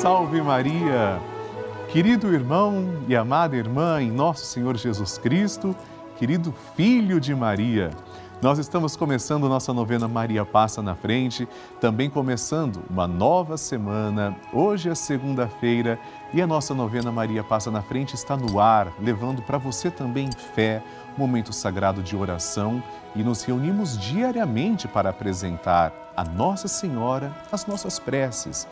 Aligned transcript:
salve 0.00 0.40
Maria! 0.40 1.20
Querido 1.90 2.32
irmão 2.32 3.02
e 3.06 3.14
amada 3.14 3.54
irmã 3.54 4.00
em 4.00 4.10
nosso 4.10 4.46
Senhor 4.46 4.74
Jesus 4.74 5.18
Cristo, 5.18 5.76
querido 6.16 6.54
Filho 6.74 7.20
de 7.20 7.34
Maria, 7.34 7.90
nós 8.40 8.58
estamos 8.58 8.96
começando 8.96 9.50
nossa 9.50 9.70
novena 9.74 10.08
Maria 10.08 10.46
Passa 10.46 10.80
na 10.80 10.94
Frente, 10.94 11.46
também 11.78 12.08
começando 12.08 12.80
uma 12.88 13.06
nova 13.06 13.58
semana. 13.58 14.34
Hoje 14.50 14.88
é 14.88 14.94
segunda-feira 14.94 15.98
e 16.32 16.40
a 16.40 16.46
nossa 16.46 16.72
novena 16.72 17.12
Maria 17.12 17.44
Passa 17.44 17.70
na 17.70 17.82
Frente 17.82 18.14
está 18.14 18.38
no 18.38 18.58
ar, 18.58 18.94
levando 18.98 19.42
para 19.42 19.58
você 19.58 19.90
também 19.90 20.30
fé, 20.54 20.82
momento 21.18 21.52
sagrado 21.52 22.02
de 22.02 22.16
oração 22.16 22.82
e 23.14 23.22
nos 23.22 23.42
reunimos 23.42 23.98
diariamente 23.98 24.88
para 24.88 25.10
apresentar 25.10 25.92
a 26.16 26.24
Nossa 26.24 26.66
Senhora 26.66 27.36
as 27.52 27.66
nossas 27.66 27.98
preces. 27.98 28.66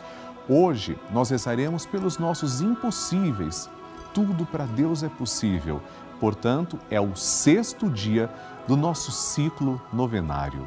Hoje 0.51 0.97
nós 1.13 1.29
rezaremos 1.29 1.85
pelos 1.85 2.17
nossos 2.17 2.59
impossíveis. 2.59 3.69
Tudo 4.15 4.47
para 4.47 4.65
Deus 4.65 5.03
é 5.03 5.07
possível. 5.07 5.79
Portanto, 6.19 6.79
é 6.89 6.99
o 6.99 7.15
sexto 7.15 7.87
dia 7.87 8.27
do 8.67 8.75
nosso 8.75 9.11
ciclo 9.11 9.79
novenário. 9.93 10.65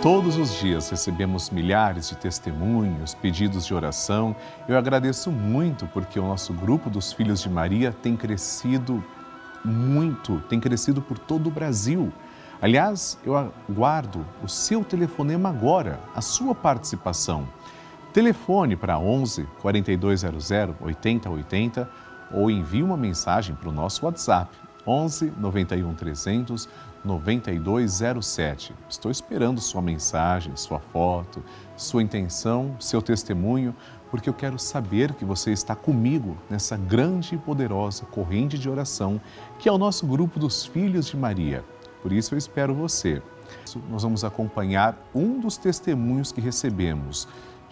Todos 0.00 0.38
os 0.38 0.54
dias 0.54 0.88
recebemos 0.88 1.50
milhares 1.50 2.08
de 2.08 2.16
testemunhos, 2.16 3.12
pedidos 3.12 3.66
de 3.66 3.74
oração. 3.74 4.34
Eu 4.66 4.78
agradeço 4.78 5.30
muito 5.30 5.86
porque 5.88 6.18
o 6.18 6.26
nosso 6.26 6.54
grupo 6.54 6.88
dos 6.88 7.12
Filhos 7.12 7.42
de 7.42 7.50
Maria 7.50 7.92
tem 7.92 8.16
crescido 8.16 9.04
muito, 9.62 10.40
tem 10.48 10.58
crescido 10.58 11.02
por 11.02 11.18
todo 11.18 11.48
o 11.48 11.50
Brasil. 11.50 12.10
Aliás, 12.64 13.18
eu 13.26 13.36
aguardo 13.36 14.24
o 14.42 14.48
seu 14.48 14.82
telefonema 14.82 15.50
agora, 15.50 16.00
a 16.14 16.22
sua 16.22 16.54
participação. 16.54 17.46
Telefone 18.10 18.74
para 18.74 18.98
11 18.98 19.46
4200 19.60 20.50
8080 20.80 21.90
ou 22.32 22.50
envie 22.50 22.82
uma 22.82 22.96
mensagem 22.96 23.54
para 23.54 23.68
o 23.68 23.72
nosso 23.72 24.06
WhatsApp 24.06 24.56
11 24.86 25.34
91 25.36 25.94
300 25.94 26.66
9207. 27.04 28.74
Estou 28.88 29.10
esperando 29.10 29.60
sua 29.60 29.82
mensagem, 29.82 30.56
sua 30.56 30.80
foto, 30.80 31.44
sua 31.76 32.02
intenção, 32.02 32.76
seu 32.80 33.02
testemunho, 33.02 33.76
porque 34.10 34.26
eu 34.26 34.32
quero 34.32 34.58
saber 34.58 35.12
que 35.12 35.24
você 35.26 35.52
está 35.52 35.76
comigo 35.76 36.34
nessa 36.48 36.78
grande 36.78 37.34
e 37.34 37.38
poderosa 37.38 38.06
corrente 38.06 38.58
de 38.58 38.70
oração 38.70 39.20
que 39.58 39.68
é 39.68 39.72
o 39.72 39.76
nosso 39.76 40.06
grupo 40.06 40.40
dos 40.40 40.64
Filhos 40.64 41.06
de 41.08 41.16
Maria. 41.18 41.62
Por 42.04 42.12
isso 42.12 42.34
eu 42.34 42.38
espero 42.38 42.74
você. 42.74 43.20
Nós 43.90 44.04
vamos 44.04 44.22
acompanhar 44.22 44.96
um 45.14 45.40
dos 45.40 45.56
testemunhos 45.56 46.30
que 46.30 46.40
recebemos 46.40 47.26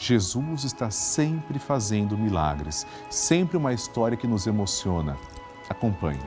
Jesus 0.05 0.65
está 0.65 0.91
sempre 0.91 1.61
fazendo 1.61 2.19
milagres, 2.19 2.85
sempre 3.09 3.57
uma 3.57 3.73
história 3.73 4.17
que 4.17 4.27
nos 4.27 4.49
emociona. 4.49 5.17
Acompanhe. 5.69 6.19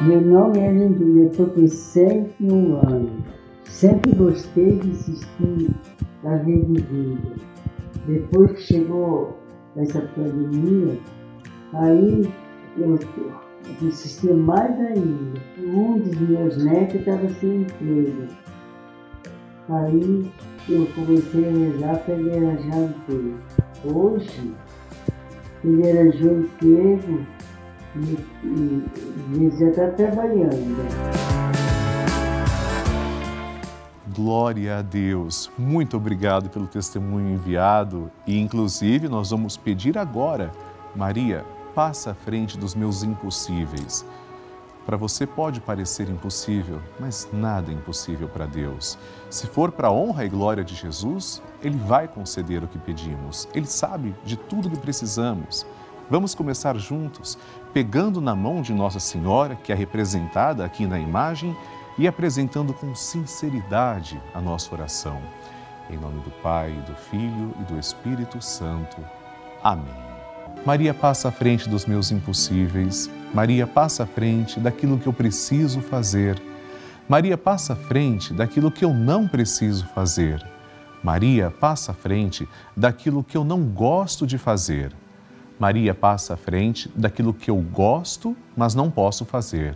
Meu 0.00 0.20
nome 0.22 0.58
é 0.58 0.72
Lindinha, 0.72 1.26
estou 1.26 1.48
com 1.48 1.68
101 1.68 2.76
anos. 2.88 3.24
Sempre 3.64 4.14
gostei 4.14 4.78
de 4.78 4.92
assistir 4.92 5.70
a 6.24 6.36
Rede 6.36 6.80
Vida. 6.80 7.34
Depois 8.06 8.52
que 8.52 8.62
chegou 8.62 9.38
essa 9.76 10.00
pandemia, 10.00 10.98
aí 11.74 12.32
eu 12.78 12.98
insistia 13.82 14.34
mais 14.34 14.78
ainda. 14.78 15.40
Um 15.58 15.98
dos 15.98 16.18
meus 16.18 16.56
netos 16.64 17.00
estava 17.00 17.28
sem 17.28 17.62
emprego. 17.62 18.28
Aí 19.68 20.32
eu 20.68 20.86
comecei 20.94 21.48
a 21.48 21.52
rezar 21.52 21.98
para 22.04 22.14
ele 22.14 22.30
arranjar 22.30 22.78
emprego. 22.78 23.38
Hoje, 23.84 24.54
ele 25.64 25.90
arranjou 25.90 26.40
emprego 26.40 27.26
e, 27.96 28.18
e, 28.44 28.84
e 29.38 29.50
já 29.58 29.68
está 29.68 29.88
trabalhando. 29.90 31.22
Glória 34.14 34.78
a 34.78 34.82
Deus. 34.82 35.50
Muito 35.58 35.96
obrigado 35.96 36.50
pelo 36.50 36.66
testemunho 36.66 37.34
enviado 37.34 38.10
e, 38.26 38.38
inclusive, 38.38 39.08
nós 39.08 39.30
vamos 39.30 39.56
pedir 39.56 39.96
agora, 39.96 40.52
Maria, 40.94 41.44
passa 41.74 42.12
à 42.12 42.14
frente 42.14 42.58
dos 42.58 42.74
meus 42.74 43.02
impossíveis. 43.02 44.04
Para 44.84 44.96
você 44.96 45.26
pode 45.26 45.60
parecer 45.60 46.08
impossível, 46.08 46.80
mas 46.98 47.28
nada 47.32 47.70
é 47.70 47.74
impossível 47.74 48.28
para 48.28 48.46
Deus. 48.46 48.98
Se 49.30 49.46
for 49.46 49.70
para 49.70 49.88
a 49.88 49.92
honra 49.92 50.24
e 50.24 50.28
glória 50.28 50.64
de 50.64 50.74
Jesus, 50.74 51.40
Ele 51.62 51.76
vai 51.76 52.08
conceder 52.08 52.64
o 52.64 52.68
que 52.68 52.78
pedimos. 52.78 53.48
Ele 53.54 53.66
sabe 53.66 54.14
de 54.24 54.36
tudo 54.36 54.70
que 54.70 54.76
precisamos. 54.76 55.64
Vamos 56.10 56.34
começar 56.34 56.76
juntos, 56.76 57.38
pegando 57.72 58.20
na 58.20 58.34
mão 58.34 58.60
de 58.60 58.74
Nossa 58.74 58.98
Senhora, 58.98 59.54
que 59.54 59.72
é 59.72 59.74
representada 59.74 60.64
aqui 60.64 60.84
na 60.84 60.98
imagem, 60.98 61.56
e 61.96 62.08
apresentando 62.08 62.72
com 62.74 62.94
sinceridade 62.94 64.20
a 64.34 64.40
nossa 64.40 64.74
oração. 64.74 65.20
Em 65.88 65.96
nome 65.96 66.20
do 66.20 66.30
Pai, 66.42 66.72
do 66.86 66.94
Filho 66.94 67.54
e 67.60 67.64
do 67.64 67.78
Espírito 67.78 68.40
Santo. 68.42 68.96
Amém. 69.62 70.11
Maria 70.64 70.94
passa 70.94 71.28
à 71.28 71.32
frente 71.32 71.68
dos 71.68 71.86
meus 71.86 72.12
impossíveis. 72.12 73.10
Maria 73.34 73.66
passa 73.66 74.04
à 74.04 74.06
frente 74.06 74.60
daquilo 74.60 74.96
que 74.96 75.08
eu 75.08 75.12
preciso 75.12 75.80
fazer. 75.80 76.40
Maria 77.08 77.36
passa 77.36 77.72
à 77.72 77.76
frente 77.76 78.32
daquilo 78.32 78.70
que 78.70 78.84
eu 78.84 78.94
não 78.94 79.26
preciso 79.26 79.84
fazer. 79.88 80.40
Maria 81.02 81.50
passa 81.50 81.90
à 81.90 81.94
frente 81.94 82.48
daquilo 82.76 83.24
que 83.24 83.36
eu 83.36 83.42
não 83.42 83.64
gosto 83.64 84.24
de 84.24 84.38
fazer. 84.38 84.92
Maria 85.58 85.92
passa 85.94 86.34
à 86.34 86.36
frente 86.36 86.88
daquilo 86.94 87.34
que 87.34 87.50
eu 87.50 87.56
gosto, 87.56 88.36
mas 88.56 88.72
não 88.72 88.88
posso 88.88 89.24
fazer. 89.24 89.74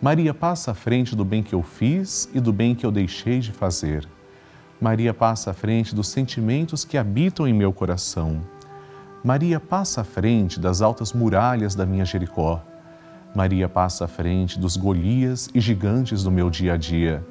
Maria 0.00 0.32
passa 0.32 0.70
à 0.70 0.74
frente 0.74 1.14
do 1.14 1.26
bem 1.26 1.42
que 1.42 1.54
eu 1.54 1.62
fiz 1.62 2.26
e 2.32 2.40
do 2.40 2.54
bem 2.54 2.74
que 2.74 2.86
eu 2.86 2.90
deixei 2.90 3.38
de 3.38 3.52
fazer. 3.52 4.08
Maria 4.80 5.12
passa 5.12 5.50
à 5.50 5.54
frente 5.54 5.94
dos 5.94 6.08
sentimentos 6.08 6.86
que 6.86 6.96
habitam 6.96 7.46
em 7.46 7.52
meu 7.52 7.70
coração. 7.70 8.55
Maria 9.26 9.58
passa 9.58 10.02
à 10.02 10.04
frente 10.04 10.60
das 10.60 10.80
altas 10.80 11.12
muralhas 11.12 11.74
da 11.74 11.84
minha 11.84 12.04
Jericó. 12.04 12.62
Maria 13.34 13.68
passa 13.68 14.04
à 14.04 14.06
frente 14.06 14.56
dos 14.56 14.76
Golias 14.76 15.48
e 15.52 15.60
gigantes 15.60 16.22
do 16.22 16.30
meu 16.30 16.48
dia 16.48 16.74
a 16.74 16.76
dia. 16.76 17.26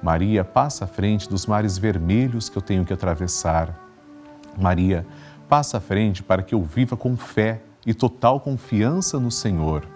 Maria 0.00 0.44
passa 0.44 0.84
à 0.84 0.86
frente 0.86 1.28
dos 1.28 1.44
mares 1.44 1.76
vermelhos 1.76 2.48
que 2.48 2.56
eu 2.56 2.62
tenho 2.62 2.84
que 2.84 2.92
atravessar. 2.92 3.76
Maria 4.56 5.04
passa 5.48 5.78
à 5.78 5.80
frente 5.80 6.22
para 6.22 6.40
que 6.40 6.54
eu 6.54 6.62
viva 6.62 6.96
com 6.96 7.16
fé 7.16 7.62
e 7.84 7.92
total 7.92 8.38
confiança 8.38 9.18
no 9.18 9.32
Senhor. 9.32 9.88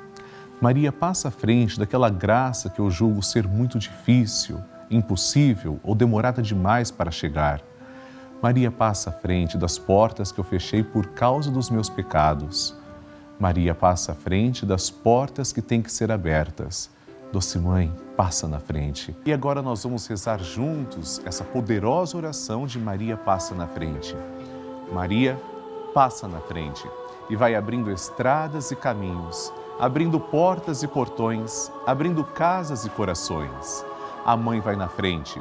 Maria 0.61 0.91
passa 0.91 1.29
à 1.29 1.31
frente 1.31 1.79
daquela 1.79 2.11
graça 2.11 2.69
que 2.69 2.81
eu 2.81 2.91
julgo 2.91 3.23
ser 3.23 3.47
muito 3.47 3.79
difícil, 3.79 4.61
impossível 4.91 5.79
ou 5.85 5.95
demorada 5.95 6.43
demais 6.43 6.91
para 6.91 7.13
chegar. 7.13 7.63
Maria 8.41 8.71
passa 8.71 9.11
à 9.11 9.13
frente 9.13 9.59
das 9.59 9.79
portas 9.79 10.31
que 10.31 10.39
eu 10.39 10.45
fechei 10.45 10.85
por 10.85 11.09
causa 11.09 11.51
dos 11.51 11.71
meus 11.71 11.89
pecados. 11.89 12.73
Maria 13.39 13.75
passa 13.75 14.13
à 14.13 14.15
frente 14.15 14.65
das 14.65 14.89
portas 14.89 15.53
que 15.53 15.61
têm 15.61 15.83
que 15.83 15.91
ser 15.91 16.13
abertas. 16.13 16.89
Doce 17.33 17.59
Mãe, 17.59 17.93
passa 18.17 18.47
na 18.47 18.61
frente. 18.61 19.15
E 19.27 19.33
agora 19.33 19.61
nós 19.61 19.83
vamos 19.83 20.07
rezar 20.07 20.39
juntos 20.39 21.21
essa 21.25 21.43
poderosa 21.43 22.17
oração 22.17 22.65
de 22.65 22.79
Maria 22.79 23.17
passa 23.17 23.57
na 23.57 23.67
frente. 23.67 24.17
Maria 24.93 25.37
passa 25.93 26.29
na 26.29 26.39
frente 26.41 26.89
e 27.29 27.35
vai 27.35 27.57
abrindo 27.57 27.91
estradas 27.91 28.71
e 28.71 28.77
caminhos, 28.77 29.53
abrindo 29.81 30.21
portas 30.21 30.85
e 30.85 30.87
portões, 30.87 31.73
abrindo 31.85 32.23
casas 32.23 32.85
e 32.85 32.91
corações. 32.91 33.85
A 34.25 34.37
mãe 34.37 34.61
vai 34.61 34.77
na 34.77 34.89
frente 34.89 35.41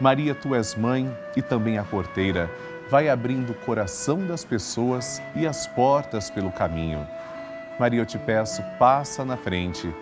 Maria, 0.00 0.34
tu 0.34 0.54
és 0.54 0.74
mãe 0.74 1.10
e 1.34 1.40
também 1.40 1.78
a 1.78 1.84
porteira, 1.84 2.50
vai 2.90 3.08
abrindo 3.08 3.50
o 3.50 3.54
coração 3.54 4.26
das 4.26 4.44
pessoas 4.44 5.22
e 5.34 5.46
as 5.46 5.66
portas 5.66 6.28
pelo 6.30 6.52
caminho. 6.52 7.06
Maria, 7.80 8.00
eu 8.00 8.06
te 8.06 8.18
peço, 8.18 8.62
passa 8.78 9.24
na 9.24 9.36
frente. 9.36 9.92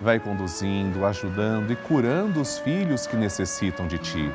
vai 0.00 0.18
conduzindo, 0.18 1.06
ajudando 1.06 1.72
e 1.72 1.76
curando 1.76 2.40
os 2.40 2.58
filhos 2.58 3.06
que 3.06 3.16
necessitam 3.16 3.86
de 3.86 3.98
ti. 3.98 4.32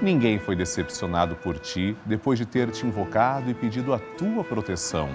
Ninguém 0.00 0.38
foi 0.38 0.56
decepcionado 0.56 1.36
por 1.36 1.58
ti 1.58 1.96
depois 2.06 2.38
de 2.38 2.46
ter 2.46 2.70
te 2.70 2.86
invocado 2.86 3.50
e 3.50 3.54
pedido 3.54 3.92
a 3.92 3.98
tua 3.98 4.42
proteção. 4.42 5.10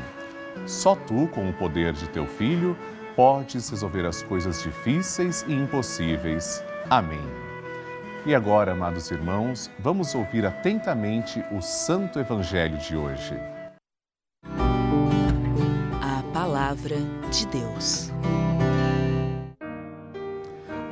Só 0.66 0.96
tu, 0.96 1.28
com 1.34 1.50
o 1.50 1.54
poder 1.54 1.94
de 1.94 2.08
teu 2.10 2.28
filho, 2.28 2.78
podes 3.16 3.70
resolver 3.70 4.06
as 4.06 4.22
coisas 4.22 4.62
difíceis 4.62 5.44
e 5.48 5.54
impossíveis. 5.54 6.64
Amém. 6.90 7.49
E 8.26 8.36
agora, 8.36 8.74
amados 8.74 9.10
irmãos, 9.12 9.72
vamos 9.80 10.14
ouvir 10.14 10.46
atentamente 10.46 11.42
o 11.54 11.62
Santo 11.62 12.20
Evangelho 12.20 12.78
de 12.78 12.96
hoje. 12.96 13.34
A 16.02 16.22
Palavra 16.34 16.98
de 17.32 17.48
Deus. 17.48 18.12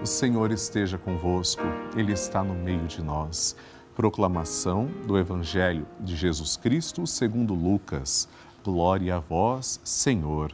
O 0.02 0.06
Senhor 0.06 0.52
esteja 0.54 0.98
convosco, 0.98 1.64
Ele 1.98 2.14
está 2.14 2.42
no 2.42 2.54
meio 2.56 2.88
de 2.88 3.04
nós. 3.04 3.58
Proclamação 3.94 4.86
do 5.06 5.18
Evangelho 5.18 5.86
de 6.00 6.16
Jesus 6.16 6.56
Cristo 6.56 7.06
segundo 7.06 7.54
Lucas. 7.54 8.30
Glória 8.64 9.18
a 9.18 9.20
vós, 9.20 9.82
Senhor. 9.84 10.54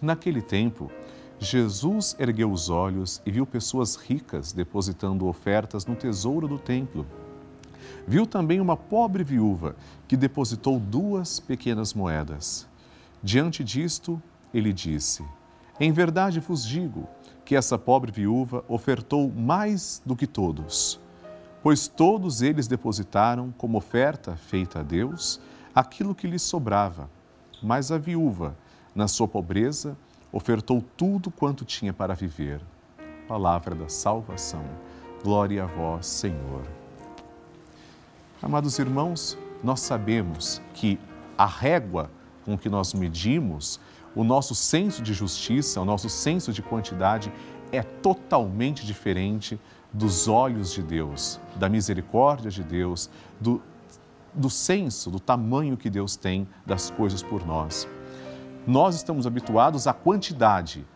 Naquele 0.00 0.40
tempo, 0.40 0.90
Jesus 1.42 2.14
ergueu 2.20 2.52
os 2.52 2.70
olhos 2.70 3.20
e 3.26 3.30
viu 3.32 3.44
pessoas 3.44 3.96
ricas 3.96 4.52
depositando 4.52 5.26
ofertas 5.26 5.84
no 5.84 5.96
tesouro 5.96 6.46
do 6.46 6.56
templo. 6.56 7.04
Viu 8.06 8.28
também 8.28 8.60
uma 8.60 8.76
pobre 8.76 9.24
viúva 9.24 9.74
que 10.06 10.16
depositou 10.16 10.78
duas 10.78 11.40
pequenas 11.40 11.94
moedas. 11.94 12.64
Diante 13.20 13.64
disto, 13.64 14.22
ele 14.54 14.72
disse: 14.72 15.24
Em 15.80 15.90
verdade 15.90 16.38
vos 16.38 16.64
digo 16.64 17.08
que 17.44 17.56
essa 17.56 17.76
pobre 17.76 18.12
viúva 18.12 18.64
ofertou 18.68 19.28
mais 19.28 20.00
do 20.06 20.14
que 20.14 20.28
todos, 20.28 21.00
pois 21.60 21.88
todos 21.88 22.40
eles 22.40 22.68
depositaram 22.68 23.52
como 23.58 23.78
oferta 23.78 24.36
feita 24.36 24.78
a 24.78 24.82
Deus 24.84 25.40
aquilo 25.74 26.14
que 26.14 26.28
lhes 26.28 26.42
sobrava. 26.42 27.10
Mas 27.60 27.90
a 27.90 27.98
viúva, 27.98 28.56
na 28.94 29.08
sua 29.08 29.26
pobreza, 29.26 29.96
ofertou 30.32 30.82
tudo 30.96 31.30
quanto 31.30 31.64
tinha 31.64 31.92
para 31.92 32.14
viver. 32.14 32.60
Palavra 33.28 33.74
da 33.74 33.88
salvação. 33.88 34.64
Glória 35.22 35.64
a 35.64 35.66
vós, 35.66 36.06
Senhor. 36.06 36.62
Amados 38.42 38.78
irmãos, 38.78 39.38
nós 39.62 39.80
sabemos 39.80 40.60
que 40.74 40.98
a 41.38 41.46
régua 41.46 42.10
com 42.44 42.58
que 42.58 42.68
nós 42.68 42.92
medimos 42.94 43.78
o 44.14 44.24
nosso 44.24 44.54
senso 44.54 45.02
de 45.02 45.14
justiça, 45.14 45.80
o 45.80 45.84
nosso 45.84 46.08
senso 46.08 46.52
de 46.52 46.60
quantidade 46.60 47.32
é 47.70 47.82
totalmente 47.82 48.84
diferente 48.84 49.60
dos 49.92 50.26
olhos 50.26 50.72
de 50.72 50.82
Deus, 50.82 51.40
da 51.56 51.68
misericórdia 51.68 52.50
de 52.50 52.62
Deus, 52.62 53.08
do, 53.40 53.62
do 54.34 54.50
senso, 54.50 55.10
do 55.10 55.20
tamanho 55.20 55.76
que 55.76 55.88
Deus 55.88 56.16
tem 56.16 56.48
das 56.66 56.90
coisas 56.90 57.22
por 57.22 57.46
nós. 57.46 57.86
Nós 58.66 58.94
estamos 58.94 59.26
habituados 59.26 59.88
à 59.88 59.92
quantidade. 59.92 60.86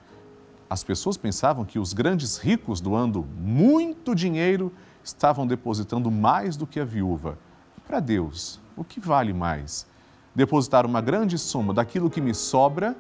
As 0.70 0.84
pessoas 0.84 1.16
pensavam 1.16 1.64
que 1.64 1.80
os 1.80 1.92
grandes 1.92 2.38
ricos, 2.38 2.80
doando 2.80 3.26
muito 3.36 4.14
dinheiro, 4.14 4.72
estavam 5.02 5.44
depositando 5.44 6.08
mais 6.08 6.56
do 6.56 6.64
que 6.64 6.78
a 6.78 6.84
viúva. 6.84 7.36
Para 7.84 7.98
Deus, 7.98 8.60
o 8.76 8.84
que 8.84 9.00
vale 9.00 9.32
mais? 9.32 9.84
Depositar 10.32 10.86
uma 10.86 11.00
grande 11.00 11.36
soma 11.38 11.74
daquilo 11.74 12.08
que 12.08 12.20
me 12.20 12.34
sobra 12.34 12.96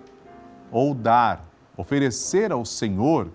ou 0.72 0.94
dar, 0.94 1.44
oferecer 1.76 2.50
ao 2.50 2.64
Senhor 2.64 3.30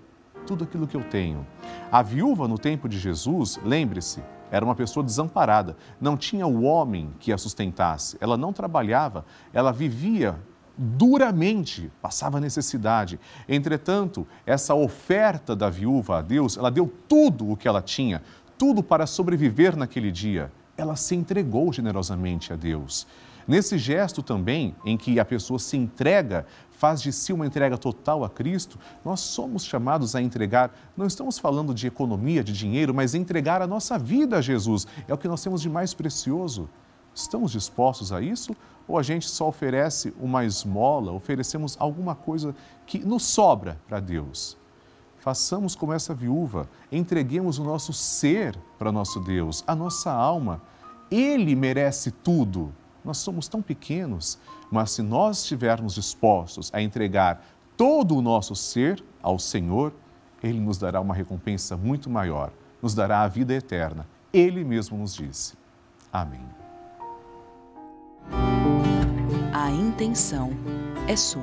tudo 0.46 0.66
aquilo 0.66 0.86
que 0.86 0.98
eu 0.98 1.04
tenho. 1.04 1.48
A 1.90 2.02
viúva 2.02 2.46
no 2.46 2.58
tempo 2.58 2.90
de 2.90 3.00
Jesus, 3.00 3.58
lembre-se, 3.64 4.22
era 4.50 4.66
uma 4.66 4.76
pessoa 4.76 5.02
desamparada, 5.02 5.78
não 6.00 6.18
tinha 6.18 6.46
o 6.46 6.64
homem 6.64 7.14
que 7.22 7.32
a 7.32 7.38
sustentasse, 7.38 8.18
ela 8.20 8.36
não 8.36 8.52
trabalhava, 8.52 9.24
ela 9.54 9.72
vivia 9.72 10.38
duramente, 10.78 11.92
passava 12.02 12.40
necessidade. 12.40 13.20
Entretanto, 13.48 14.28
essa 14.46 14.74
oferta 14.74 15.56
da 15.56 15.70
viúva 15.70 16.20
a 16.20 16.22
Deus, 16.22 16.58
ela 16.58 16.72
deu 16.72 16.92
tudo 17.08 17.52
o 17.52 17.58
que 17.58 17.68
ela 17.68 17.82
tinha, 17.82 18.22
tudo 18.58 18.82
para 18.82 19.06
sobreviver 19.06 19.76
naquele 19.76 20.12
dia. 20.12 20.52
Ela 20.78 20.96
se 20.96 21.16
entregou 21.16 21.72
generosamente 21.72 22.54
a 22.54 22.56
Deus. 22.56 23.08
Nesse 23.48 23.78
gesto 23.78 24.22
também, 24.22 24.76
em 24.86 24.98
que 24.98 25.20
a 25.20 25.26
pessoa 25.26 25.60
se 25.60 25.76
entrega, 25.76 26.46
faz 26.72 27.02
de 27.02 27.12
si 27.12 27.34
uma 27.34 27.46
entrega 27.46 27.78
total 27.78 28.24
a 28.24 28.30
Cristo, 28.30 28.80
nós 29.04 29.20
somos 29.20 29.66
chamados 29.66 30.16
a 30.16 30.22
entregar, 30.22 30.72
não 30.96 31.06
estamos 31.06 31.38
falando 31.38 31.74
de 31.74 31.88
economia, 31.88 32.44
de 32.44 32.54
dinheiro, 32.54 32.94
mas 32.94 33.14
entregar 33.14 33.62
a 33.62 33.68
nossa 33.68 33.98
vida 34.00 34.38
a 34.38 34.42
Jesus. 34.42 34.88
É 35.08 35.14
o 35.14 35.18
que 35.18 35.28
nós 35.28 35.44
temos 35.44 35.62
de 35.62 35.70
mais 35.70 35.94
precioso. 35.94 36.70
Estamos 37.14 37.52
dispostos 37.52 38.12
a 38.14 38.22
isso? 38.22 38.56
Ou 38.88 38.98
a 38.98 39.04
gente 39.04 39.30
só 39.30 39.48
oferece 39.48 40.14
uma 40.20 40.44
esmola, 40.44 41.12
oferecemos 41.12 41.78
alguma 41.80 42.16
coisa 42.16 42.56
que 42.86 43.00
nos 43.00 43.24
sobra 43.24 43.80
para 43.88 44.00
Deus? 44.00 44.58
Façamos 45.20 45.76
como 45.76 45.94
essa 45.94 46.16
viúva, 46.16 46.68
entreguemos 46.92 47.60
o 47.60 47.64
nosso 47.64 47.94
ser 47.94 48.58
para 48.80 48.92
nosso 48.92 49.20
Deus, 49.20 49.64
a 49.68 49.76
nossa 49.76 50.12
alma. 50.12 50.62
Ele 51.12 51.56
merece 51.56 52.10
tudo. 52.10 52.74
Nós 53.06 53.20
somos 53.20 53.48
tão 53.48 53.62
pequenos, 53.62 54.40
mas 54.72 54.92
se 54.92 55.02
nós 55.04 55.40
estivermos 55.40 55.94
dispostos 55.94 56.72
a 56.74 56.82
entregar 56.82 57.44
todo 57.78 58.16
o 58.16 58.22
nosso 58.22 58.56
ser 58.56 59.04
ao 59.22 59.38
Senhor, 59.38 59.94
Ele 60.42 60.60
nos 60.60 60.78
dará 60.78 61.00
uma 61.00 61.14
recompensa 61.14 61.78
muito 61.78 62.10
maior, 62.10 62.52
nos 62.82 62.96
dará 62.96 63.22
a 63.22 63.28
vida 63.28 63.54
eterna. 63.54 64.08
Ele 64.34 64.64
mesmo 64.64 64.98
nos 64.98 65.14
disse. 65.14 65.54
Amém. 66.12 66.61
A 69.72 69.74
intenção 69.74 70.52
é 71.08 71.16
sua. 71.16 71.42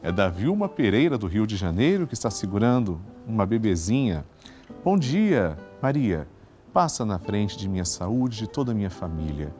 É 0.02 0.12
da 0.12 0.28
Vilma 0.28 0.68
Pereira, 0.68 1.16
do 1.16 1.26
Rio 1.26 1.46
de 1.46 1.56
Janeiro, 1.56 2.06
que 2.06 2.12
está 2.12 2.30
segurando 2.30 3.00
uma 3.26 3.46
bebezinha. 3.46 4.22
Bom 4.84 4.98
dia, 4.98 5.56
Maria. 5.80 6.28
Passa 6.74 7.06
na 7.06 7.18
frente 7.18 7.56
de 7.56 7.70
minha 7.70 7.86
saúde, 7.86 8.36
de 8.36 8.46
toda 8.46 8.72
a 8.72 8.74
minha 8.74 8.90
família. 8.90 9.50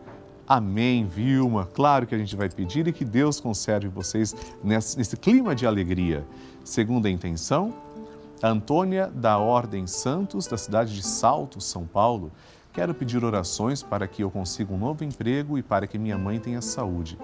Amém, 0.47 1.07
Vilma. 1.07 1.67
Claro 1.73 2.07
que 2.07 2.15
a 2.15 2.19
gente 2.19 2.37
vai 2.37 2.51
pedir 2.51 2.87
e 2.89 2.93
que 2.93 3.07
Deus 3.07 3.41
conserve 3.41 3.89
vocês 3.89 4.37
nesse, 4.63 5.17
clima 5.17 5.55
de 5.55 5.67
alegria. 5.67 6.27
Segunda 6.63 7.09
intenção, 7.09 7.73
Antônia 8.43 9.07
da 9.07 9.39
Ordem 9.39 9.87
Santos, 9.87 10.47
da 10.47 10.59
cidade 10.59 10.95
de 10.95 11.03
Salto, 11.03 11.59
São 11.63 11.87
Paulo. 11.87 12.31
Quero 12.75 12.95
pedir 12.95 13.25
orações 13.25 13.83
para 13.83 14.07
que 14.07 14.23
eu 14.23 14.31
consiga 14.31 14.75
um 14.75 14.79
novo 14.79 15.03
emprego 15.03 15.57
e 15.57 15.63
para 15.63 15.87
que 15.87 15.99
minha 15.99 16.19
mãe 16.19 16.39
tenha 16.39 16.61
saúde. 16.61 17.17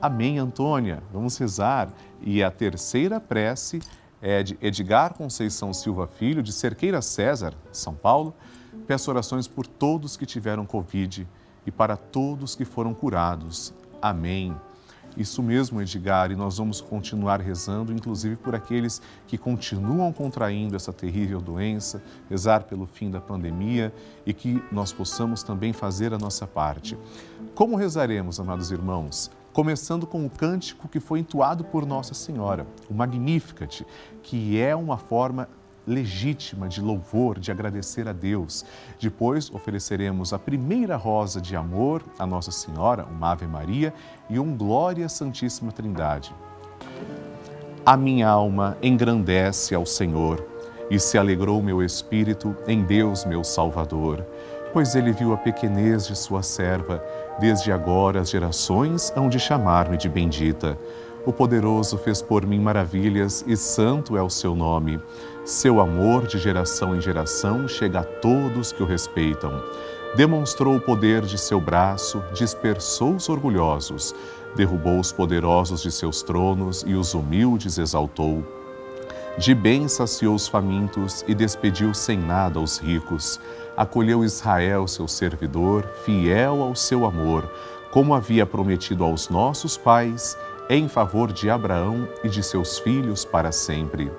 Amém, 0.00 0.38
Antônia. 0.38 1.02
Vamos 1.12 1.36
rezar. 1.38 1.92
E 2.22 2.42
a 2.42 2.50
terceira 2.52 3.18
prece 3.18 3.80
é 4.22 4.44
de 4.44 4.56
Edgar 4.62 5.14
Conceição 5.14 5.72
Silva 5.74 6.06
Filho, 6.06 6.40
de 6.40 6.52
Cerqueira 6.52 7.02
César, 7.02 7.52
São 7.72 7.94
Paulo. 7.94 8.32
Peço 8.86 9.10
orações 9.10 9.48
por 9.48 9.66
todos 9.66 10.16
que 10.16 10.24
tiveram 10.24 10.64
Covid 10.64 11.26
e 11.66 11.70
para 11.72 11.96
todos 11.96 12.54
que 12.54 12.64
foram 12.64 12.94
curados. 12.94 13.74
Amém. 14.00 14.54
Isso 15.16 15.42
mesmo, 15.42 15.82
Edgar, 15.82 16.30
e 16.30 16.36
nós 16.36 16.58
vamos 16.58 16.80
continuar 16.80 17.40
rezando, 17.40 17.92
inclusive 17.92 18.36
por 18.36 18.54
aqueles 18.54 19.02
que 19.26 19.36
continuam 19.36 20.12
contraindo 20.12 20.76
essa 20.76 20.92
terrível 20.92 21.40
doença, 21.40 22.00
rezar 22.30 22.64
pelo 22.64 22.86
fim 22.86 23.10
da 23.10 23.20
pandemia 23.20 23.92
e 24.24 24.32
que 24.32 24.62
nós 24.70 24.92
possamos 24.92 25.42
também 25.42 25.72
fazer 25.72 26.14
a 26.14 26.18
nossa 26.18 26.46
parte. 26.46 26.96
Como 27.52 27.74
rezaremos, 27.74 28.38
amados 28.38 28.70
irmãos? 28.70 29.28
Começando 29.58 30.06
com 30.06 30.24
o 30.24 30.30
cântico 30.30 30.86
que 30.86 31.00
foi 31.00 31.18
entoado 31.18 31.64
por 31.64 31.84
Nossa 31.84 32.14
Senhora, 32.14 32.64
o 32.88 32.94
Magnificat, 32.94 33.84
que 34.22 34.56
é 34.56 34.76
uma 34.76 34.96
forma 34.96 35.48
legítima 35.84 36.68
de 36.68 36.80
louvor, 36.80 37.40
de 37.40 37.50
agradecer 37.50 38.06
a 38.06 38.12
Deus. 38.12 38.64
Depois 39.00 39.50
ofereceremos 39.52 40.32
a 40.32 40.38
primeira 40.38 40.94
rosa 40.94 41.40
de 41.40 41.56
amor 41.56 42.04
a 42.20 42.24
Nossa 42.24 42.52
Senhora, 42.52 43.04
uma 43.06 43.32
Ave 43.32 43.48
Maria 43.48 43.92
e 44.30 44.38
um 44.38 44.56
Glória 44.56 45.08
Santíssima 45.08 45.72
Trindade. 45.72 46.32
A 47.84 47.96
minha 47.96 48.28
alma 48.28 48.78
engrandece 48.80 49.74
ao 49.74 49.84
Senhor 49.84 50.46
e 50.88 51.00
se 51.00 51.18
alegrou 51.18 51.60
meu 51.60 51.82
espírito 51.82 52.54
em 52.68 52.84
Deus, 52.84 53.24
meu 53.24 53.42
Salvador, 53.42 54.24
pois 54.72 54.94
ele 54.94 55.10
viu 55.10 55.32
a 55.32 55.36
pequenez 55.36 56.06
de 56.06 56.16
sua 56.16 56.44
serva. 56.44 57.02
Desde 57.38 57.70
agora 57.70 58.20
as 58.20 58.30
gerações 58.30 59.12
hão 59.16 59.28
de 59.28 59.38
chamar-me 59.38 59.96
de 59.96 60.08
bendita. 60.08 60.76
O 61.24 61.32
poderoso 61.32 61.96
fez 61.98 62.20
por 62.20 62.44
mim 62.44 62.58
maravilhas 62.58 63.44
e 63.46 63.56
santo 63.56 64.16
é 64.16 64.22
o 64.22 64.30
seu 64.30 64.56
nome. 64.56 65.00
Seu 65.44 65.80
amor 65.80 66.26
de 66.26 66.38
geração 66.38 66.96
em 66.96 67.00
geração 67.00 67.68
chega 67.68 68.00
a 68.00 68.04
todos 68.04 68.72
que 68.72 68.82
o 68.82 68.86
respeitam. 68.86 69.62
Demonstrou 70.16 70.76
o 70.76 70.80
poder 70.80 71.22
de 71.22 71.38
seu 71.38 71.60
braço, 71.60 72.22
dispersou 72.32 73.14
os 73.14 73.28
orgulhosos, 73.28 74.14
derrubou 74.56 74.98
os 74.98 75.12
poderosos 75.12 75.82
de 75.82 75.92
seus 75.92 76.22
tronos 76.22 76.82
e 76.86 76.94
os 76.94 77.14
humildes 77.14 77.78
exaltou. 77.78 78.42
De 79.36 79.54
bem 79.54 79.86
saciou 79.86 80.34
os 80.34 80.48
famintos 80.48 81.24
e 81.28 81.34
despediu 81.34 81.94
sem 81.94 82.18
nada 82.18 82.58
os 82.58 82.78
ricos. 82.78 83.38
Acolheu 83.78 84.24
Israel, 84.24 84.88
seu 84.88 85.06
servidor, 85.06 85.88
fiel 86.04 86.62
ao 86.62 86.74
seu 86.74 87.06
amor, 87.06 87.48
como 87.92 88.12
havia 88.12 88.44
prometido 88.44 89.04
aos 89.04 89.28
nossos 89.28 89.76
pais 89.76 90.36
em 90.68 90.88
favor 90.88 91.32
de 91.32 91.48
Abraão 91.48 92.08
e 92.24 92.28
de 92.28 92.42
seus 92.42 92.80
filhos 92.80 93.24
para 93.24 93.52
sempre. 93.52 94.10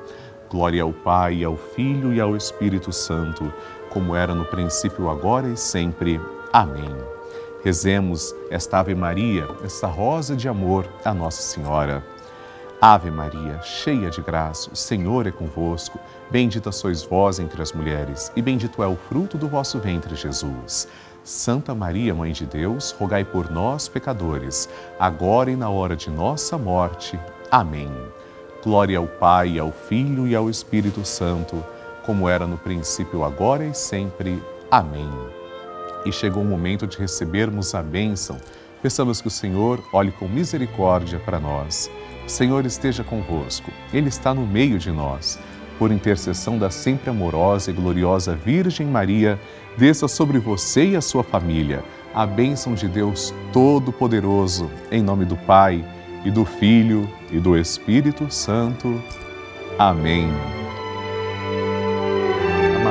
Glória 0.49 0.81
ao 0.81 0.93
Pai, 0.93 1.43
ao 1.43 1.57
Filho 1.57 2.13
e 2.13 2.21
ao 2.21 2.37
Espírito 2.37 2.93
Santo, 2.93 3.51
como 3.89 4.15
era 4.15 4.33
no 4.33 4.45
princípio, 4.45 5.09
agora 5.09 5.49
e 5.49 5.57
sempre. 5.57 6.21
Amém. 6.53 6.95
Rezemos 7.61 8.33
esta 8.49 8.79
Ave 8.79 8.95
Maria, 8.95 9.45
esta 9.61 9.87
rosa 9.87 10.37
de 10.37 10.47
amor 10.47 10.87
a 11.03 11.13
Nossa 11.13 11.41
Senhora. 11.41 12.01
Ave 12.81 13.11
Maria, 13.11 13.59
cheia 13.61 14.09
de 14.09 14.21
graça, 14.21 14.71
o 14.71 14.75
Senhor 14.75 15.27
é 15.27 15.31
convosco. 15.31 15.99
Bendita 16.31 16.71
sois 16.71 17.03
vós 17.03 17.37
entre 17.37 17.61
as 17.61 17.73
mulheres, 17.73 18.31
e 18.37 18.41
bendito 18.41 18.81
é 18.81 18.87
o 18.87 18.95
fruto 18.95 19.37
do 19.37 19.49
vosso 19.49 19.77
ventre, 19.79 20.15
Jesus. 20.15 20.87
Santa 21.21 21.75
Maria, 21.75 22.15
Mãe 22.15 22.31
de 22.31 22.45
Deus, 22.45 22.91
rogai 22.91 23.25
por 23.25 23.51
nós, 23.51 23.89
pecadores, 23.89 24.69
agora 24.97 25.51
e 25.51 25.57
na 25.57 25.69
hora 25.69 25.93
de 25.93 26.09
nossa 26.09 26.57
morte. 26.57 27.19
Amém. 27.51 27.91
Glória 28.63 28.97
ao 28.97 29.07
Pai, 29.07 29.59
ao 29.59 29.73
Filho 29.73 30.25
e 30.25 30.33
ao 30.33 30.49
Espírito 30.49 31.03
Santo, 31.03 31.61
como 32.05 32.29
era 32.29 32.47
no 32.47 32.57
princípio, 32.57 33.25
agora 33.25 33.65
e 33.65 33.73
sempre. 33.73 34.41
Amém. 34.71 35.11
E 36.05 36.13
chegou 36.13 36.43
o 36.43 36.45
momento 36.45 36.87
de 36.87 36.97
recebermos 36.97 37.75
a 37.75 37.83
bênção. 37.83 38.37
Peçamos 38.81 39.21
que 39.21 39.27
o 39.27 39.31
Senhor 39.31 39.83
olhe 39.91 40.11
com 40.11 40.27
misericórdia 40.27 41.19
para 41.19 41.39
nós. 41.39 41.89
O 42.25 42.29
Senhor 42.29 42.65
esteja 42.65 43.03
convosco, 43.03 43.71
Ele 43.93 44.09
está 44.09 44.33
no 44.33 44.45
meio 44.45 44.77
de 44.77 44.91
nós. 44.91 45.39
Por 45.77 45.91
intercessão 45.91 46.57
da 46.57 46.69
sempre 46.69 47.09
amorosa 47.09 47.71
e 47.71 47.73
gloriosa 47.73 48.35
Virgem 48.35 48.87
Maria, 48.87 49.39
desça 49.77 50.07
sobre 50.07 50.37
você 50.39 50.89
e 50.89 50.95
a 50.95 51.01
sua 51.01 51.23
família 51.23 51.83
a 52.13 52.25
bênção 52.25 52.73
de 52.73 52.87
Deus 52.87 53.33
Todo-Poderoso, 53.53 54.69
em 54.91 55.01
nome 55.01 55.25
do 55.25 55.37
Pai 55.37 55.83
e 56.25 56.31
do 56.31 56.43
Filho 56.43 57.09
e 57.31 57.39
do 57.39 57.57
Espírito 57.57 58.31
Santo. 58.31 59.01
Amém. 59.77 60.58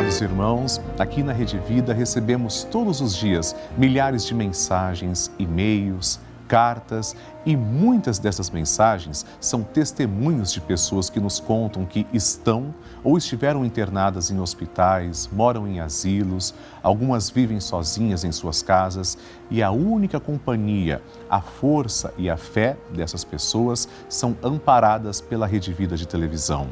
Amados 0.08 0.22
irmãos, 0.22 0.80
aqui 0.98 1.22
na 1.22 1.34
Rede 1.34 1.58
Vida 1.58 1.92
recebemos 1.92 2.64
todos 2.64 3.02
os 3.02 3.14
dias 3.14 3.54
milhares 3.76 4.24
de 4.24 4.34
mensagens, 4.34 5.30
e-mails, 5.38 6.18
cartas 6.48 7.14
e 7.46 7.56
muitas 7.56 8.18
dessas 8.18 8.50
mensagens 8.50 9.24
são 9.40 9.62
testemunhos 9.62 10.52
de 10.52 10.60
pessoas 10.60 11.08
que 11.08 11.20
nos 11.20 11.40
contam 11.40 11.86
que 11.86 12.06
estão 12.12 12.74
ou 13.02 13.16
estiveram 13.16 13.64
internadas 13.64 14.30
em 14.30 14.38
hospitais, 14.38 15.28
moram 15.32 15.66
em 15.66 15.80
asilos, 15.80 16.54
algumas 16.82 17.30
vivem 17.30 17.60
sozinhas 17.60 18.24
em 18.24 18.32
suas 18.32 18.62
casas 18.62 19.16
e 19.50 19.62
a 19.62 19.70
única 19.70 20.20
companhia, 20.20 21.02
a 21.28 21.40
força 21.40 22.12
e 22.18 22.28
a 22.28 22.36
fé 22.36 22.76
dessas 22.90 23.24
pessoas 23.24 23.88
são 24.08 24.36
amparadas 24.42 25.20
pela 25.20 25.46
Rede 25.46 25.72
Vida 25.72 25.96
de 25.96 26.06
televisão. 26.06 26.68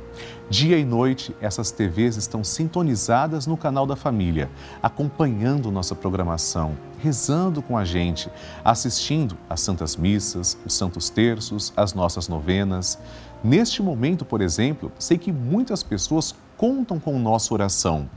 Dia 0.48 0.78
e 0.78 0.84
noite, 0.84 1.34
essas 1.40 1.72
TVs 1.72 2.16
estão 2.16 2.44
sintonizadas 2.44 3.46
no 3.46 3.56
canal 3.56 3.84
da 3.84 3.96
família, 3.96 4.48
acompanhando 4.80 5.72
nossa 5.72 5.94
programação, 5.94 6.76
rezando 6.98 7.60
com 7.60 7.76
a 7.76 7.84
gente, 7.84 8.30
assistindo 8.64 9.36
às 9.50 9.60
Santas 9.60 9.96
Missas, 9.96 10.55
os 10.64 10.74
Santos 10.74 11.10
Terços, 11.10 11.72
as 11.76 11.94
nossas 11.94 12.28
novenas. 12.28 12.98
Neste 13.42 13.82
momento, 13.82 14.24
por 14.24 14.40
exemplo, 14.40 14.90
sei 14.98 15.18
que 15.18 15.32
muitas 15.32 15.82
pessoas 15.82 16.34
contam 16.56 16.98
com 16.98 17.18
nossa 17.18 17.52
oração. 17.52 18.08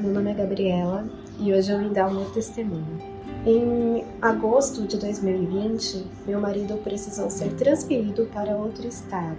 Meu 0.00 0.14
nome 0.14 0.30
é 0.30 0.34
Gabriela 0.34 1.06
e 1.38 1.52
hoje 1.52 1.70
eu 1.70 1.80
vim 1.80 1.92
dar 1.92 2.08
o 2.08 2.14
meu 2.14 2.30
testemunho. 2.30 3.15
Em 3.46 4.04
agosto 4.20 4.88
de 4.88 4.96
2020, 4.96 6.04
meu 6.26 6.40
marido 6.40 6.78
precisou 6.78 7.30
ser 7.30 7.54
transferido 7.54 8.28
para 8.34 8.56
outro 8.56 8.88
estado 8.88 9.38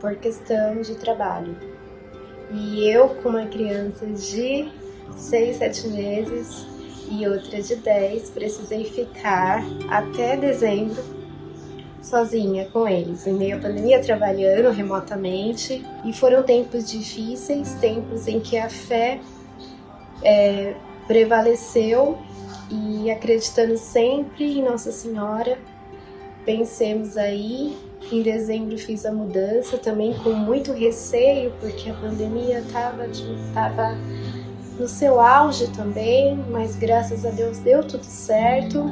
por 0.00 0.14
questão 0.14 0.80
de 0.80 0.94
trabalho. 0.94 1.56
E 2.52 2.88
eu, 2.88 3.08
com 3.08 3.30
uma 3.30 3.46
criança 3.46 4.06
de 4.06 4.70
6, 5.16 5.56
7 5.56 5.88
meses 5.88 6.64
e 7.10 7.26
outra 7.26 7.60
de 7.60 7.74
10, 7.74 8.30
precisei 8.30 8.84
ficar 8.84 9.64
até 9.90 10.36
dezembro 10.36 11.02
sozinha 12.00 12.66
com 12.66 12.86
eles, 12.86 13.26
em 13.26 13.34
meio 13.34 13.56
à 13.56 13.60
pandemia, 13.60 14.00
trabalhando 14.00 14.70
remotamente. 14.70 15.84
E 16.04 16.12
foram 16.12 16.44
tempos 16.44 16.88
difíceis, 16.88 17.74
tempos 17.80 18.28
em 18.28 18.38
que 18.38 18.56
a 18.56 18.70
fé 18.70 19.20
é, 20.22 20.76
prevaleceu 21.08 22.16
e 22.72 23.10
acreditando 23.10 23.76
sempre 23.76 24.58
em 24.58 24.62
Nossa 24.62 24.90
Senhora, 24.90 25.58
pensemos 26.44 27.16
aí. 27.18 27.76
Em 28.10 28.22
dezembro 28.22 28.76
fiz 28.78 29.06
a 29.06 29.12
mudança 29.12 29.78
também 29.78 30.12
com 30.18 30.30
muito 30.30 30.72
receio, 30.72 31.52
porque 31.60 31.90
a 31.90 31.94
pandemia 31.94 32.60
estava 32.60 33.08
tava 33.54 33.96
no 34.78 34.88
seu 34.88 35.20
auge 35.20 35.68
também, 35.68 36.36
mas 36.50 36.74
graças 36.74 37.24
a 37.24 37.30
Deus 37.30 37.58
deu 37.58 37.86
tudo 37.86 38.04
certo. 38.04 38.90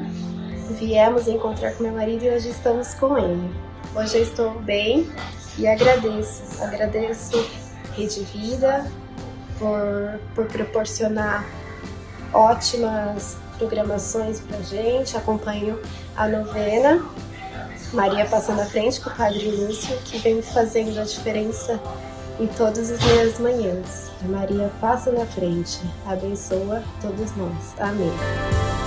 Viemos 0.79 1.27
encontrar 1.27 1.75
com 1.75 1.83
meu 1.83 1.93
marido 1.93 2.25
e 2.25 2.31
hoje 2.31 2.51
estamos 2.51 2.95
com 2.95 3.19
ele. 3.19 3.51
Hoje 3.97 4.19
eu 4.19 4.23
estou 4.23 4.53
bem 4.61 5.09
e 5.59 5.67
agradeço, 5.67 6.63
agradeço 6.63 7.45
Rede 7.97 8.21
Vida 8.25 8.87
por, 9.59 10.21
por 10.35 10.47
proporcionar 10.47 11.45
ótimas 12.33 13.37
programações 13.61 14.41
pra 14.41 14.59
gente, 14.63 15.17
acompanho 15.17 15.79
a 16.17 16.27
novena 16.27 17.05
Maria 17.93 18.25
Passando 18.25 18.61
à 18.61 18.65
Frente 18.65 19.01
com 19.01 19.11
o 19.11 19.15
Padre 19.15 19.51
Lúcio, 19.51 19.97
que 20.05 20.19
vem 20.19 20.41
fazendo 20.41 20.99
a 20.99 21.05
diferença 21.05 21.79
em 22.39 22.47
todas 22.47 22.91
as 22.91 23.05
minhas 23.05 23.39
manhãs. 23.39 24.11
Maria 24.23 24.71
passa 24.81 25.13
na 25.13 25.27
frente, 25.27 25.81
abençoa 26.07 26.83
todos 27.03 27.37
nós. 27.37 27.75
Amém. 27.79 28.80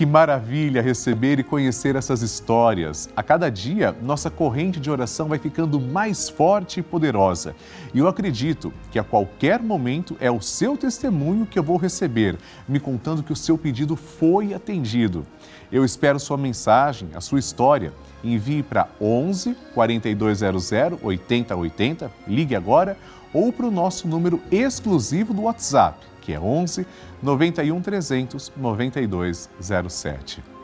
Que 0.00 0.06
maravilha 0.06 0.80
receber 0.80 1.38
e 1.38 1.44
conhecer 1.44 1.94
essas 1.94 2.22
histórias. 2.22 3.10
A 3.14 3.22
cada 3.22 3.50
dia, 3.50 3.94
nossa 4.00 4.30
corrente 4.30 4.80
de 4.80 4.90
oração 4.90 5.28
vai 5.28 5.38
ficando 5.38 5.78
mais 5.78 6.26
forte 6.26 6.80
e 6.80 6.82
poderosa. 6.82 7.54
E 7.92 7.98
eu 7.98 8.08
acredito 8.08 8.72
que 8.90 8.98
a 8.98 9.04
qualquer 9.04 9.60
momento 9.60 10.16
é 10.18 10.30
o 10.30 10.40
seu 10.40 10.74
testemunho 10.74 11.44
que 11.44 11.58
eu 11.58 11.62
vou 11.62 11.76
receber, 11.76 12.38
me 12.66 12.80
contando 12.80 13.22
que 13.22 13.30
o 13.30 13.36
seu 13.36 13.58
pedido 13.58 13.94
foi 13.94 14.54
atendido. 14.54 15.26
Eu 15.70 15.84
espero 15.84 16.18
sua 16.18 16.38
mensagem, 16.38 17.10
a 17.14 17.20
sua 17.20 17.38
história. 17.38 17.92
Envie 18.24 18.62
para 18.62 18.88
11 18.98 19.54
4200 19.74 20.72
8080, 21.02 22.10
ligue 22.26 22.56
agora 22.56 22.96
ou 23.34 23.52
para 23.52 23.66
o 23.66 23.70
nosso 23.70 24.08
número 24.08 24.40
exclusivo 24.50 25.34
do 25.34 25.42
WhatsApp, 25.42 25.98
que 26.30 26.34
é 26.34 26.40
11 26.40 26.86
91 27.20 27.82
300 27.82 28.52
9207. 28.56 30.59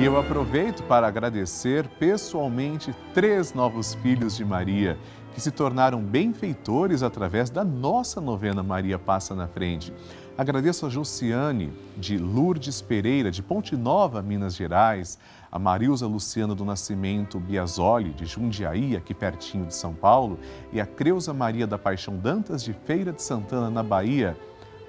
E 0.00 0.04
eu 0.06 0.18
aproveito 0.18 0.82
para 0.84 1.06
agradecer 1.06 1.86
pessoalmente 1.98 2.96
três 3.12 3.52
novos 3.52 3.92
filhos 3.96 4.34
de 4.34 4.42
Maria 4.42 4.96
que 5.34 5.42
se 5.42 5.50
tornaram 5.50 6.02
benfeitores 6.02 7.02
através 7.02 7.50
da 7.50 7.62
nossa 7.62 8.18
novena 8.18 8.62
Maria 8.62 8.98
Passa 8.98 9.34
na 9.34 9.46
Frente. 9.46 9.92
Agradeço 10.38 10.86
a 10.86 10.88
Josiane 10.88 11.70
de 11.98 12.16
Lourdes 12.16 12.80
Pereira, 12.80 13.30
de 13.30 13.42
Ponte 13.42 13.76
Nova, 13.76 14.22
Minas 14.22 14.56
Gerais, 14.56 15.18
a 15.52 15.58
Marilza 15.58 16.06
Luciana 16.06 16.54
do 16.54 16.64
Nascimento 16.64 17.38
Biasoli, 17.38 18.14
de 18.14 18.24
Jundiaí, 18.24 18.96
aqui 18.96 19.12
pertinho 19.12 19.66
de 19.66 19.74
São 19.74 19.92
Paulo, 19.92 20.38
e 20.72 20.80
a 20.80 20.86
Creuza 20.86 21.34
Maria 21.34 21.66
da 21.66 21.76
Paixão 21.76 22.16
Dantas, 22.16 22.64
de 22.64 22.72
Feira 22.72 23.12
de 23.12 23.22
Santana, 23.22 23.68
na 23.68 23.82
Bahia. 23.82 24.34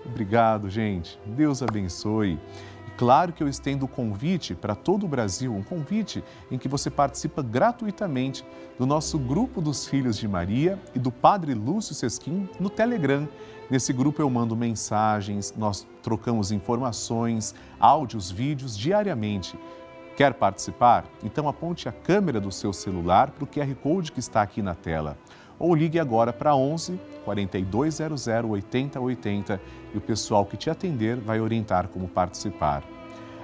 Obrigado, 0.05 0.69
gente. 0.69 1.19
Deus 1.25 1.61
abençoe. 1.61 2.39
Claro 3.01 3.33
que 3.33 3.41
eu 3.41 3.47
estendo 3.47 3.85
o 3.85 3.87
convite 3.87 4.53
para 4.53 4.75
todo 4.75 5.07
o 5.07 5.09
Brasil, 5.09 5.51
um 5.55 5.63
convite 5.63 6.23
em 6.51 6.57
que 6.59 6.67
você 6.67 6.87
participa 6.87 7.41
gratuitamente 7.41 8.45
do 8.77 8.85
nosso 8.85 9.17
grupo 9.17 9.59
dos 9.59 9.87
Filhos 9.87 10.15
de 10.15 10.27
Maria 10.27 10.79
e 10.93 10.99
do 10.99 11.11
Padre 11.11 11.55
Lúcio 11.55 11.95
Sesquim 11.95 12.47
no 12.59 12.69
Telegram. 12.69 13.27
Nesse 13.71 13.91
grupo 13.91 14.21
eu 14.21 14.29
mando 14.29 14.55
mensagens, 14.55 15.51
nós 15.57 15.87
trocamos 16.03 16.51
informações, 16.51 17.55
áudios, 17.79 18.29
vídeos 18.29 18.77
diariamente. 18.77 19.57
Quer 20.15 20.35
participar? 20.35 21.05
Então 21.23 21.49
aponte 21.49 21.89
a 21.89 21.91
câmera 21.91 22.39
do 22.39 22.51
seu 22.51 22.71
celular 22.71 23.31
para 23.31 23.45
o 23.45 23.47
QR 23.47 23.73
Code 23.81 24.11
que 24.11 24.19
está 24.19 24.43
aqui 24.43 24.61
na 24.61 24.75
tela. 24.75 25.17
Ou 25.61 25.75
ligue 25.75 25.99
agora 25.99 26.33
para 26.33 26.55
11 26.55 26.99
4200 27.23 28.27
8080 28.27 29.61
e 29.93 29.97
o 29.99 30.01
pessoal 30.01 30.43
que 30.43 30.57
te 30.57 30.71
atender 30.71 31.17
vai 31.17 31.39
orientar 31.39 31.87
como 31.87 32.07
participar. 32.07 32.83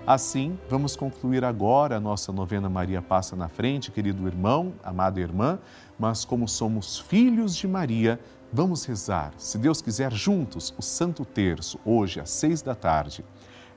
Assim, 0.06 0.58
vamos 0.68 0.96
concluir 0.96 1.46
agora 1.46 1.98
a 1.98 2.00
nossa 2.00 2.32
novena 2.32 2.68
Maria 2.68 3.04
Passa 3.04 3.36
na 3.36 3.48
Frente, 3.48 3.92
querido 3.92 4.26
irmão, 4.26 4.74
amada 4.84 5.20
irmã, 5.20 5.60
mas 6.00 6.26
como 6.26 6.48
somos 6.48 6.98
filhos 6.98 7.56
de 7.56 7.68
Maria, 7.68 8.20
vamos 8.52 8.84
rezar, 8.84 9.34
se 9.38 9.60
Deus 9.60 9.80
quiser, 9.80 10.12
juntos, 10.12 10.74
o 10.76 10.82
Santo 10.82 11.24
Terço, 11.24 11.78
hoje 11.86 12.20
às 12.20 12.32
seis 12.32 12.64
da 12.64 12.74
tarde. 12.74 13.24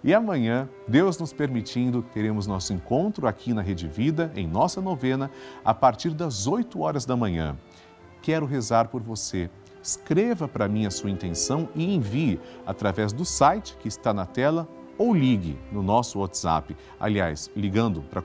E 0.02 0.14
amanhã, 0.14 0.66
Deus 0.88 1.18
nos 1.18 1.30
permitindo, 1.30 2.00
teremos 2.00 2.47
nosso 2.47 2.73
encontro 2.73 3.26
aqui 3.26 3.52
na 3.52 3.61
Rede 3.61 3.87
Vida, 3.87 4.32
em 4.35 4.47
nossa 4.47 4.80
novena, 4.80 5.30
a 5.62 5.75
partir 5.75 6.14
das 6.14 6.47
8 6.47 6.80
horas 6.80 7.04
da 7.04 7.14
manhã. 7.14 7.54
Quero 8.22 8.46
rezar 8.46 8.88
por 8.88 9.02
você. 9.02 9.50
Escreva 9.82 10.46
para 10.46 10.68
mim 10.68 10.86
a 10.86 10.90
sua 10.90 11.10
intenção 11.10 11.68
e 11.74 11.94
envie 11.94 12.38
através 12.66 13.12
do 13.12 13.24
site 13.24 13.76
que 13.78 13.88
está 13.88 14.12
na 14.12 14.26
tela 14.26 14.68
ou 14.98 15.14
ligue 15.14 15.58
no 15.72 15.82
nosso 15.82 16.18
WhatsApp. 16.18 16.76
Aliás, 16.98 17.50
ligando 17.56 18.02
para 18.02 18.22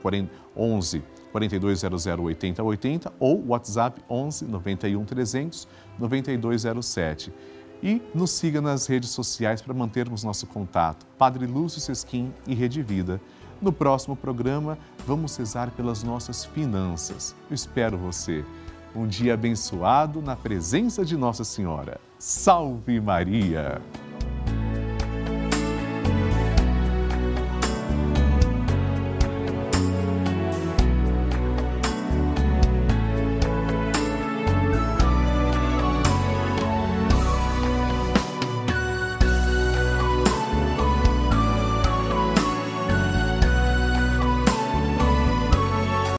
11 0.54 1.02
4200 1.32 2.06
8080 2.06 3.12
ou 3.18 3.46
WhatsApp 3.46 4.02
11 4.08 4.44
91 4.44 5.04
300 5.04 5.68
9207 5.98 7.32
e 7.82 8.02
nos 8.14 8.30
siga 8.30 8.60
nas 8.60 8.86
redes 8.86 9.10
sociais 9.10 9.60
para 9.60 9.74
mantermos 9.74 10.24
nosso 10.24 10.46
contato. 10.46 11.06
Padre 11.18 11.46
Lúcio 11.46 11.80
Sesquim 11.80 12.32
e 12.46 12.54
Rede 12.54 12.82
Vida. 12.82 13.20
No 13.60 13.72
próximo 13.72 14.14
programa, 14.14 14.78
vamos 15.06 15.36
rezar 15.36 15.70
pelas 15.70 16.02
nossas 16.02 16.44
finanças. 16.44 17.34
Eu 17.48 17.54
espero 17.54 17.96
você. 17.96 18.44
Um 18.96 19.06
dia 19.06 19.34
abençoado 19.34 20.22
na 20.22 20.34
presença 20.34 21.04
de 21.04 21.18
Nossa 21.18 21.44
Senhora. 21.44 22.00
Salve 22.18 22.98
Maria! 22.98 23.78